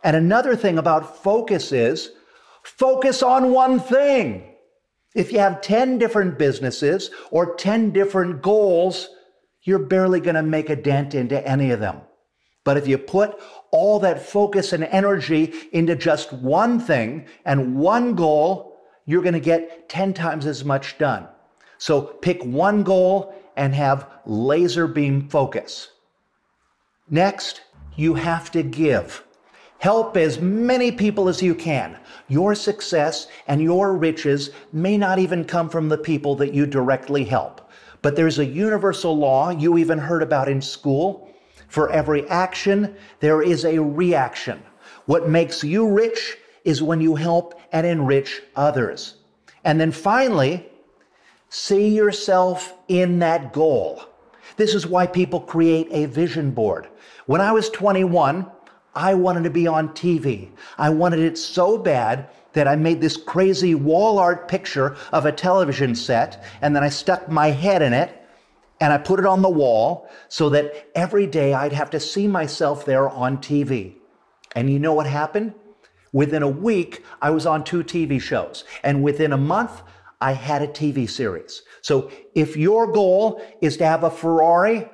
And 0.05 0.15
another 0.15 0.55
thing 0.55 0.77
about 0.77 1.23
focus 1.23 1.71
is 1.71 2.11
focus 2.61 3.23
on 3.23 3.51
one 3.51 3.79
thing. 3.79 4.43
If 5.15 5.31
you 5.31 5.39
have 5.39 5.61
10 5.61 5.97
different 5.97 6.37
businesses 6.37 7.09
or 7.31 7.55
10 7.55 7.89
different 7.89 8.43
goals, 8.43 9.09
you're 9.63 9.79
barely 9.79 10.19
going 10.19 10.35
to 10.35 10.43
make 10.43 10.69
a 10.69 10.75
dent 10.75 11.15
into 11.15 11.45
any 11.47 11.71
of 11.71 11.79
them. 11.79 12.01
But 12.63 12.77
if 12.77 12.87
you 12.87 12.99
put 12.99 13.35
all 13.71 13.97
that 14.01 14.21
focus 14.21 14.73
and 14.73 14.83
energy 14.83 15.51
into 15.71 15.95
just 15.95 16.31
one 16.31 16.79
thing 16.79 17.25
and 17.43 17.75
one 17.75 18.13
goal, 18.13 18.77
you're 19.07 19.23
going 19.23 19.33
to 19.33 19.39
get 19.39 19.89
10 19.89 20.13
times 20.13 20.45
as 20.45 20.63
much 20.63 20.99
done. 20.99 21.27
So 21.79 22.01
pick 22.03 22.43
one 22.43 22.83
goal 22.83 23.33
and 23.57 23.73
have 23.73 24.07
laser 24.27 24.85
beam 24.85 25.29
focus. 25.29 25.89
Next, 27.09 27.61
you 27.95 28.13
have 28.13 28.51
to 28.51 28.61
give. 28.61 29.24
Help 29.79 30.17
as 30.17 30.39
many 30.39 30.91
people 30.91 31.27
as 31.27 31.41
you 31.41 31.53
can. 31.53 31.97
Your 32.27 32.55
success 32.55 33.27
and 33.47 33.61
your 33.61 33.95
riches 33.95 34.51
may 34.71 34.97
not 34.97 35.19
even 35.19 35.45
come 35.45 35.69
from 35.69 35.89
the 35.89 35.97
people 35.97 36.35
that 36.35 36.53
you 36.53 36.65
directly 36.65 37.23
help. 37.23 37.69
But 38.01 38.15
there's 38.15 38.39
a 38.39 38.45
universal 38.45 39.17
law 39.17 39.49
you 39.49 39.77
even 39.77 39.97
heard 39.97 40.23
about 40.23 40.49
in 40.49 40.61
school. 40.61 41.29
For 41.67 41.91
every 41.91 42.27
action, 42.29 42.95
there 43.19 43.41
is 43.41 43.65
a 43.65 43.79
reaction. 43.79 44.61
What 45.05 45.29
makes 45.29 45.63
you 45.63 45.87
rich 45.87 46.37
is 46.63 46.81
when 46.81 47.01
you 47.01 47.15
help 47.15 47.59
and 47.71 47.85
enrich 47.85 48.41
others. 48.55 49.15
And 49.63 49.79
then 49.79 49.91
finally, 49.91 50.69
See 51.57 51.87
yourself 51.95 52.73
in 52.89 53.19
that 53.19 53.53
goal. 53.53 54.03
This 54.57 54.75
is 54.75 54.85
why 54.85 55.07
people 55.07 55.39
create 55.39 55.87
a 55.89 56.05
vision 56.05 56.51
board. 56.51 56.89
When 57.27 57.39
I 57.39 57.53
was 57.53 57.69
21, 57.69 58.45
I 58.95 59.13
wanted 59.13 59.43
to 59.43 59.49
be 59.49 59.67
on 59.67 59.89
TV. 59.89 60.49
I 60.77 60.89
wanted 60.89 61.19
it 61.19 61.37
so 61.37 61.77
bad 61.77 62.29
that 62.53 62.67
I 62.67 62.75
made 62.75 63.01
this 63.01 63.17
crazy 63.17 63.75
wall 63.75 64.17
art 64.17 64.47
picture 64.47 64.95
of 65.11 65.25
a 65.25 65.31
television 65.31 65.93
set, 65.93 66.43
and 66.61 66.75
then 66.75 66.83
I 66.83 66.89
stuck 66.89 67.29
my 67.29 67.47
head 67.47 67.81
in 67.81 67.93
it 67.93 68.21
and 68.79 68.91
I 68.91 68.97
put 68.97 69.19
it 69.19 69.25
on 69.25 69.41
the 69.41 69.49
wall 69.49 70.09
so 70.27 70.49
that 70.49 70.89
every 70.95 71.27
day 71.27 71.53
I'd 71.53 71.73
have 71.73 71.89
to 71.91 71.99
see 71.99 72.27
myself 72.27 72.85
there 72.85 73.09
on 73.09 73.37
TV. 73.37 73.95
And 74.55 74.69
you 74.69 74.79
know 74.79 74.93
what 74.93 75.07
happened? 75.07 75.53
Within 76.11 76.43
a 76.43 76.49
week, 76.49 77.03
I 77.21 77.29
was 77.29 77.45
on 77.45 77.63
two 77.63 77.83
TV 77.83 78.21
shows. 78.21 78.63
And 78.83 79.03
within 79.03 79.33
a 79.33 79.37
month, 79.37 79.81
I 80.21 80.31
had 80.31 80.61
a 80.61 80.67
TV 80.67 81.09
series. 81.09 81.61
So 81.81 82.09
if 82.33 82.55
your 82.55 82.91
goal 82.91 83.41
is 83.61 83.77
to 83.77 83.85
have 83.85 84.03
a 84.03 84.09
Ferrari, 84.09 84.89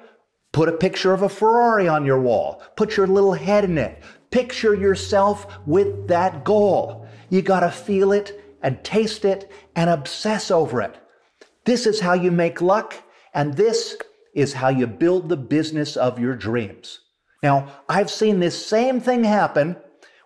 put 0.51 0.69
a 0.69 0.73
picture 0.73 1.13
of 1.13 1.21
a 1.21 1.29
Ferrari 1.29 1.87
on 1.87 2.05
your 2.05 2.19
wall. 2.19 2.61
Put 2.75 2.97
your 2.97 3.07
little 3.07 3.33
head 3.33 3.63
in 3.63 3.77
it. 3.77 4.01
Picture 4.31 4.73
yourself 4.73 5.47
with 5.65 6.07
that 6.07 6.43
goal. 6.43 7.07
You 7.29 7.41
got 7.41 7.61
to 7.61 7.71
feel 7.71 8.11
it 8.11 8.43
and 8.61 8.83
taste 8.83 9.25
it 9.25 9.51
and 9.75 9.89
obsess 9.89 10.51
over 10.51 10.81
it. 10.81 10.97
This 11.65 11.85
is 11.85 11.99
how 11.99 12.13
you 12.13 12.31
make 12.31 12.61
luck, 12.61 12.95
and 13.33 13.53
this 13.55 13.97
is 14.33 14.53
how 14.53 14.69
you 14.69 14.87
build 14.87 15.29
the 15.29 15.37
business 15.37 15.95
of 15.95 16.19
your 16.19 16.35
dreams. 16.35 16.99
Now, 17.43 17.81
I've 17.89 18.11
seen 18.11 18.39
this 18.39 18.65
same 18.65 18.99
thing 18.99 19.23
happen 19.23 19.75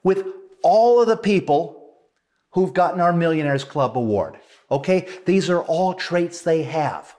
with 0.04 0.26
all 0.64 1.02
of 1.02 1.08
the 1.08 1.18
people 1.18 1.94
who've 2.52 2.74
gotten 2.74 3.02
our 3.02 3.14
Millionaires 3.14 3.64
Club 3.64 3.98
award. 3.98 4.38
Okay? 4.72 5.08
These 5.26 5.50
are 5.50 5.62
all 5.62 5.94
traits 5.94 6.42
they 6.42 6.64
have. 6.64 7.15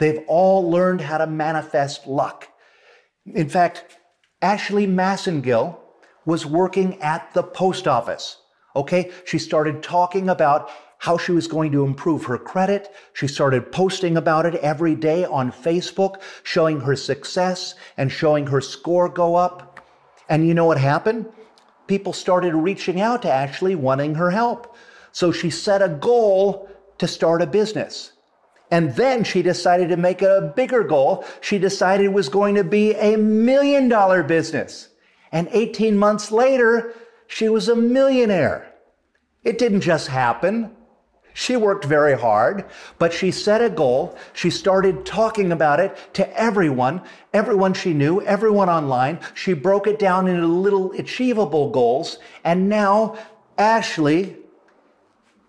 They've 0.00 0.24
all 0.26 0.68
learned 0.68 1.02
how 1.02 1.18
to 1.18 1.26
manifest 1.26 2.06
luck. 2.06 2.48
In 3.26 3.50
fact, 3.50 3.84
Ashley 4.40 4.86
Massengill 4.86 5.78
was 6.24 6.46
working 6.46 7.00
at 7.02 7.32
the 7.34 7.42
post 7.42 7.86
office. 7.86 8.38
Okay? 8.74 9.10
She 9.26 9.38
started 9.38 9.82
talking 9.82 10.30
about 10.30 10.70
how 10.98 11.18
she 11.18 11.32
was 11.32 11.46
going 11.46 11.70
to 11.72 11.84
improve 11.84 12.24
her 12.24 12.38
credit. 12.38 12.94
She 13.12 13.26
started 13.26 13.72
posting 13.72 14.16
about 14.16 14.46
it 14.46 14.54
every 14.56 14.94
day 14.94 15.26
on 15.26 15.52
Facebook, 15.52 16.22
showing 16.44 16.80
her 16.80 16.96
success 16.96 17.74
and 17.98 18.10
showing 18.10 18.46
her 18.46 18.62
score 18.62 19.08
go 19.08 19.36
up. 19.36 19.84
And 20.30 20.48
you 20.48 20.54
know 20.54 20.64
what 20.64 20.78
happened? 20.78 21.26
People 21.86 22.14
started 22.14 22.54
reaching 22.54 23.02
out 23.02 23.20
to 23.22 23.30
Ashley 23.30 23.74
wanting 23.74 24.14
her 24.14 24.30
help. 24.30 24.76
So 25.12 25.30
she 25.30 25.50
set 25.50 25.82
a 25.82 25.88
goal 25.88 26.70
to 26.98 27.06
start 27.06 27.42
a 27.42 27.46
business. 27.46 28.12
And 28.70 28.94
then 28.94 29.24
she 29.24 29.42
decided 29.42 29.88
to 29.88 29.96
make 29.96 30.22
a 30.22 30.52
bigger 30.54 30.84
goal. 30.84 31.24
She 31.40 31.58
decided 31.58 32.06
it 32.06 32.12
was 32.12 32.28
going 32.28 32.54
to 32.54 32.64
be 32.64 32.94
a 32.94 33.16
million 33.16 33.88
dollar 33.88 34.22
business. 34.22 34.88
And 35.32 35.48
18 35.52 35.96
months 35.96 36.30
later, 36.30 36.94
she 37.26 37.48
was 37.48 37.68
a 37.68 37.76
millionaire. 37.76 38.72
It 39.44 39.58
didn't 39.58 39.80
just 39.80 40.08
happen. 40.08 40.76
She 41.32 41.56
worked 41.56 41.84
very 41.84 42.18
hard, 42.18 42.66
but 42.98 43.12
she 43.12 43.30
set 43.30 43.62
a 43.62 43.70
goal. 43.70 44.16
She 44.32 44.50
started 44.50 45.06
talking 45.06 45.52
about 45.52 45.80
it 45.80 45.96
to 46.14 46.38
everyone, 46.38 47.02
everyone 47.32 47.72
she 47.72 47.94
knew, 47.94 48.20
everyone 48.22 48.68
online. 48.68 49.20
She 49.34 49.52
broke 49.52 49.86
it 49.86 49.98
down 49.98 50.26
into 50.26 50.46
little 50.46 50.92
achievable 50.92 51.70
goals. 51.70 52.18
And 52.44 52.68
now 52.68 53.16
Ashley 53.56 54.36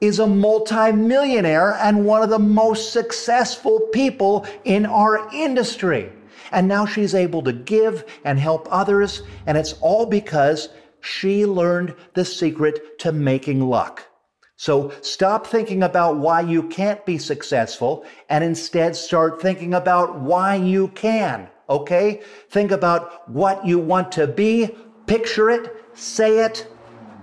is 0.01 0.17
a 0.19 0.27
multimillionaire 0.27 1.75
and 1.75 2.05
one 2.05 2.23
of 2.23 2.29
the 2.29 2.39
most 2.39 2.91
successful 2.91 3.79
people 3.93 4.45
in 4.65 4.85
our 4.85 5.29
industry. 5.31 6.11
And 6.51 6.67
now 6.67 6.85
she's 6.85 7.15
able 7.15 7.43
to 7.43 7.53
give 7.53 8.03
and 8.25 8.39
help 8.39 8.67
others. 8.71 9.21
And 9.45 9.57
it's 9.57 9.73
all 9.79 10.05
because 10.05 10.69
she 10.99 11.45
learned 11.45 11.95
the 12.13 12.25
secret 12.25 12.99
to 12.99 13.11
making 13.11 13.61
luck. 13.61 14.07
So 14.55 14.91
stop 15.01 15.47
thinking 15.47 15.81
about 15.81 16.17
why 16.17 16.41
you 16.41 16.63
can't 16.63 17.03
be 17.05 17.17
successful 17.17 18.05
and 18.29 18.43
instead 18.43 18.95
start 18.95 19.41
thinking 19.41 19.73
about 19.73 20.19
why 20.19 20.55
you 20.55 20.89
can. 20.89 21.47
Okay? 21.69 22.21
Think 22.49 22.71
about 22.71 23.29
what 23.29 23.65
you 23.65 23.79
want 23.79 24.11
to 24.13 24.27
be, 24.27 24.75
picture 25.07 25.49
it, 25.49 25.83
say 25.93 26.39
it, 26.39 26.67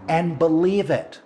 and 0.09 0.39
believe 0.39 0.91
it. 0.91 1.21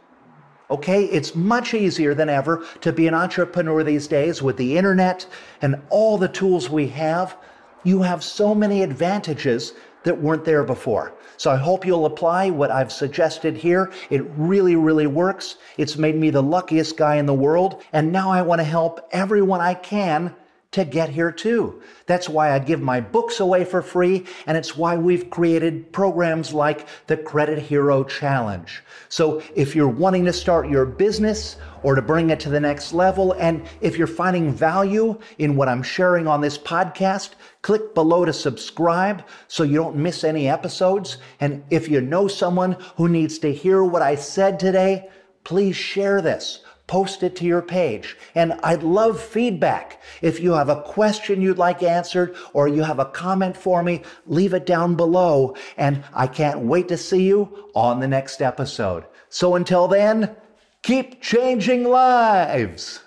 Okay, 0.72 1.04
it's 1.04 1.34
much 1.34 1.74
easier 1.74 2.14
than 2.14 2.30
ever 2.30 2.64
to 2.80 2.94
be 2.94 3.06
an 3.06 3.12
entrepreneur 3.12 3.84
these 3.84 4.08
days 4.08 4.40
with 4.42 4.56
the 4.56 4.78
internet 4.78 5.26
and 5.60 5.76
all 5.90 6.16
the 6.16 6.28
tools 6.28 6.70
we 6.70 6.88
have. 6.88 7.36
You 7.84 8.00
have 8.00 8.24
so 8.24 8.54
many 8.54 8.82
advantages 8.82 9.74
that 10.04 10.18
weren't 10.18 10.46
there 10.46 10.64
before. 10.64 11.12
So 11.36 11.50
I 11.50 11.56
hope 11.56 11.84
you'll 11.84 12.06
apply 12.06 12.48
what 12.48 12.70
I've 12.70 12.90
suggested 12.90 13.54
here. 13.54 13.92
It 14.08 14.24
really, 14.34 14.74
really 14.74 15.06
works. 15.06 15.56
It's 15.76 15.98
made 15.98 16.16
me 16.16 16.30
the 16.30 16.42
luckiest 16.42 16.96
guy 16.96 17.16
in 17.16 17.26
the 17.26 17.34
world. 17.34 17.82
And 17.92 18.10
now 18.10 18.30
I 18.30 18.40
want 18.40 18.60
to 18.60 18.64
help 18.64 19.06
everyone 19.12 19.60
I 19.60 19.74
can 19.74 20.34
to 20.72 20.84
get 20.86 21.10
here 21.10 21.30
too. 21.30 21.82
That's 22.06 22.28
why 22.28 22.52
I 22.52 22.58
give 22.58 22.80
my 22.80 23.00
books 23.00 23.40
away 23.40 23.64
for 23.64 23.82
free, 23.82 24.24
and 24.46 24.56
it's 24.56 24.76
why 24.76 24.96
we've 24.96 25.28
created 25.30 25.92
programs 25.92 26.52
like 26.52 26.86
the 27.06 27.16
Credit 27.16 27.58
Hero 27.58 28.04
Challenge. 28.04 28.82
So 29.08 29.42
if 29.54 29.76
you're 29.76 29.86
wanting 29.86 30.24
to 30.24 30.32
start 30.32 30.70
your 30.70 30.86
business 30.86 31.56
or 31.82 31.94
to 31.94 32.02
bring 32.02 32.30
it 32.30 32.40
to 32.40 32.48
the 32.48 32.60
next 32.60 32.94
level, 32.94 33.32
and 33.32 33.66
if 33.82 33.98
you're 33.98 34.06
finding 34.06 34.50
value 34.50 35.18
in 35.38 35.56
what 35.56 35.68
I'm 35.68 35.82
sharing 35.82 36.26
on 36.26 36.40
this 36.40 36.56
podcast, 36.56 37.32
click 37.60 37.94
below 37.94 38.24
to 38.24 38.32
subscribe 38.32 39.24
so 39.48 39.64
you 39.64 39.76
don't 39.76 39.96
miss 39.96 40.24
any 40.24 40.48
episodes. 40.48 41.18
And 41.40 41.62
if 41.68 41.88
you 41.88 42.00
know 42.00 42.28
someone 42.28 42.78
who 42.96 43.08
needs 43.08 43.38
to 43.40 43.52
hear 43.52 43.84
what 43.84 44.02
I 44.02 44.14
said 44.14 44.58
today, 44.58 45.10
please 45.44 45.76
share 45.76 46.22
this 46.22 46.62
post 46.86 47.22
it 47.22 47.36
to 47.36 47.44
your 47.44 47.62
page. 47.62 48.16
And 48.34 48.54
I'd 48.62 48.82
love 48.82 49.20
feedback. 49.20 50.00
If 50.20 50.40
you 50.40 50.52
have 50.52 50.68
a 50.68 50.82
question 50.82 51.40
you'd 51.40 51.58
like 51.58 51.82
answered 51.82 52.34
or 52.52 52.68
you 52.68 52.82
have 52.82 52.98
a 52.98 53.06
comment 53.06 53.56
for 53.56 53.82
me, 53.82 54.02
leave 54.26 54.54
it 54.54 54.66
down 54.66 54.94
below. 54.94 55.56
And 55.76 56.04
I 56.12 56.26
can't 56.26 56.60
wait 56.60 56.88
to 56.88 56.96
see 56.96 57.24
you 57.24 57.70
on 57.74 58.00
the 58.00 58.08
next 58.08 58.42
episode. 58.42 59.04
So 59.28 59.54
until 59.54 59.88
then, 59.88 60.36
keep 60.82 61.22
changing 61.22 61.84
lives. 61.84 63.00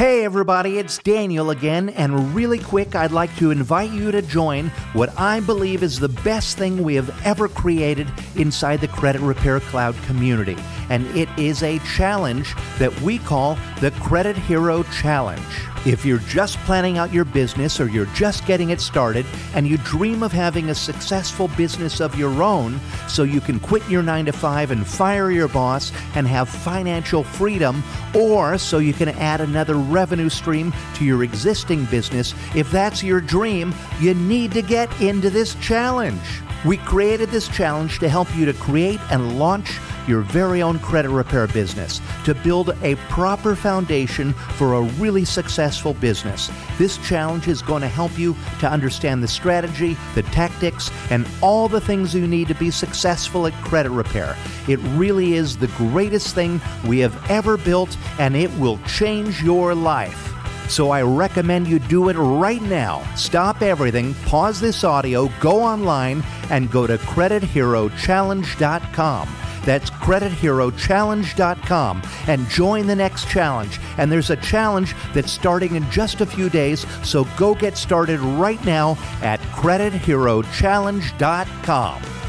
Hey 0.00 0.24
everybody, 0.24 0.78
it's 0.78 0.96
Daniel 0.96 1.50
again, 1.50 1.90
and 1.90 2.34
really 2.34 2.58
quick, 2.58 2.94
I'd 2.94 3.12
like 3.12 3.36
to 3.36 3.50
invite 3.50 3.90
you 3.90 4.10
to 4.10 4.22
join 4.22 4.68
what 4.94 5.12
I 5.20 5.40
believe 5.40 5.82
is 5.82 6.00
the 6.00 6.08
best 6.08 6.56
thing 6.56 6.82
we 6.82 6.94
have 6.94 7.14
ever 7.26 7.48
created 7.48 8.10
inside 8.34 8.80
the 8.80 8.88
Credit 8.88 9.20
Repair 9.20 9.60
Cloud 9.60 9.94
community. 10.06 10.56
And 10.88 11.04
it 11.14 11.28
is 11.38 11.62
a 11.62 11.80
challenge 11.80 12.54
that 12.78 12.98
we 13.02 13.18
call 13.18 13.58
the 13.82 13.90
Credit 13.90 14.38
Hero 14.38 14.84
Challenge. 14.84 15.69
If 15.86 16.04
you're 16.04 16.18
just 16.18 16.58
planning 16.58 16.98
out 16.98 17.10
your 17.10 17.24
business 17.24 17.80
or 17.80 17.88
you're 17.88 18.04
just 18.06 18.46
getting 18.46 18.68
it 18.68 18.82
started 18.82 19.24
and 19.54 19.66
you 19.66 19.78
dream 19.78 20.22
of 20.22 20.30
having 20.30 20.68
a 20.68 20.74
successful 20.74 21.48
business 21.56 22.00
of 22.00 22.18
your 22.18 22.42
own 22.42 22.78
so 23.08 23.22
you 23.22 23.40
can 23.40 23.58
quit 23.58 23.88
your 23.88 24.02
9 24.02 24.26
to 24.26 24.32
5 24.32 24.72
and 24.72 24.86
fire 24.86 25.30
your 25.30 25.48
boss 25.48 25.90
and 26.14 26.26
have 26.26 26.50
financial 26.50 27.24
freedom, 27.24 27.82
or 28.14 28.58
so 28.58 28.76
you 28.76 28.92
can 28.92 29.08
add 29.08 29.40
another 29.40 29.76
revenue 29.76 30.28
stream 30.28 30.70
to 30.96 31.04
your 31.04 31.24
existing 31.24 31.86
business, 31.86 32.34
if 32.54 32.70
that's 32.70 33.02
your 33.02 33.22
dream, 33.22 33.74
you 34.00 34.12
need 34.12 34.52
to 34.52 34.62
get 34.62 35.00
into 35.00 35.30
this 35.30 35.54
challenge. 35.56 36.20
We 36.66 36.76
created 36.76 37.30
this 37.30 37.48
challenge 37.48 38.00
to 38.00 38.08
help 38.10 38.28
you 38.36 38.44
to 38.44 38.52
create 38.52 39.00
and 39.10 39.38
launch 39.38 39.78
your 40.10 40.20
very 40.20 40.60
own 40.60 40.78
credit 40.80 41.08
repair 41.08 41.46
business, 41.46 42.02
to 42.24 42.34
build 42.34 42.76
a 42.82 42.96
proper 43.08 43.56
foundation 43.56 44.32
for 44.32 44.74
a 44.74 44.82
really 44.82 45.24
successful 45.24 45.94
business. 45.94 46.50
This 46.76 46.98
challenge 46.98 47.48
is 47.48 47.62
going 47.62 47.80
to 47.80 47.88
help 47.88 48.18
you 48.18 48.36
to 48.58 48.70
understand 48.70 49.22
the 49.22 49.28
strategy, 49.28 49.96
the 50.14 50.24
tactics, 50.24 50.90
and 51.10 51.26
all 51.40 51.68
the 51.68 51.80
things 51.80 52.14
you 52.14 52.26
need 52.26 52.48
to 52.48 52.54
be 52.54 52.70
successful 52.70 53.46
at 53.46 53.54
credit 53.64 53.90
repair. 53.90 54.36
It 54.68 54.80
really 54.96 55.32
is 55.34 55.56
the 55.56 55.68
greatest 55.68 56.34
thing 56.34 56.60
we 56.86 56.98
have 56.98 57.30
ever 57.30 57.56
built, 57.56 57.96
and 58.18 58.36
it 58.36 58.52
will 58.58 58.76
change 58.86 59.42
your 59.42 59.74
life. 59.74 60.26
So 60.68 60.90
I 60.90 61.00
recommend 61.02 61.66
you 61.66 61.78
do 61.80 62.10
it 62.10 62.16
right 62.16 62.62
now. 62.62 63.02
Stop 63.16 63.60
everything, 63.60 64.14
pause 64.26 64.60
this 64.60 64.84
audio, 64.84 65.28
go 65.40 65.60
online, 65.60 66.22
and 66.48 66.70
go 66.70 66.86
to 66.86 66.96
CreditHeroChallenge.com. 66.96 69.49
That's 69.70 69.88
CreditHeroChallenge.com 69.88 72.02
and 72.26 72.48
join 72.48 72.88
the 72.88 72.96
next 72.96 73.28
challenge. 73.28 73.78
And 73.98 74.10
there's 74.10 74.30
a 74.30 74.36
challenge 74.38 74.96
that's 75.14 75.30
starting 75.30 75.76
in 75.76 75.88
just 75.92 76.20
a 76.20 76.26
few 76.26 76.50
days, 76.50 76.84
so 77.04 77.22
go 77.36 77.54
get 77.54 77.76
started 77.76 78.18
right 78.18 78.64
now 78.64 78.98
at 79.22 79.38
CreditHeroChallenge.com. 79.52 82.19